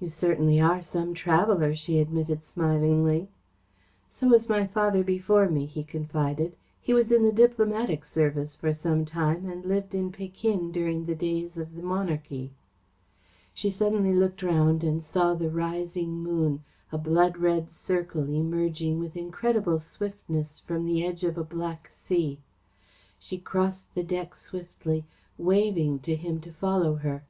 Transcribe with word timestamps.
"You 0.00 0.08
certainly 0.08 0.58
are 0.58 0.80
some 0.80 1.12
traveller," 1.12 1.76
she 1.76 1.98
admitted 1.98 2.42
smilingly. 2.42 3.28
"So 4.08 4.26
was 4.28 4.48
my 4.48 4.66
father 4.66 5.04
before 5.04 5.50
me," 5.50 5.66
he 5.66 5.84
confided. 5.84 6.56
"He 6.80 6.94
was 6.94 7.12
in 7.12 7.24
the 7.24 7.30
Diplomatic 7.30 8.06
Service 8.06 8.56
for 8.56 8.72
some 8.72 9.04
time, 9.04 9.44
and 9.50 9.62
lived 9.62 9.94
in 9.94 10.12
Pekin 10.12 10.72
during 10.72 11.04
the 11.04 11.14
days 11.14 11.58
of 11.58 11.74
the 11.74 11.82
Monarchy." 11.82 12.52
She 13.52 13.68
suddenly 13.68 14.14
looked 14.14 14.42
around 14.42 14.82
and 14.82 15.04
saw 15.04 15.34
the 15.34 15.50
rising 15.50 16.12
moon, 16.22 16.64
a 16.90 16.96
blood 16.96 17.36
red 17.36 17.70
circle 17.70 18.26
emerging 18.30 18.98
with 18.98 19.14
incredible 19.14 19.78
swiftness 19.78 20.58
from 20.60 20.86
the 20.86 21.04
edge 21.04 21.22
of 21.22 21.36
a 21.36 21.44
black 21.44 21.90
sea. 21.92 22.38
She 23.18 23.36
crossed 23.36 23.94
the 23.94 24.04
deck 24.04 24.36
swiftly, 24.36 25.04
waving 25.36 25.98
to 25.98 26.16
him 26.16 26.40
to 26.40 26.50
follow 26.54 26.94
her. 26.94 27.24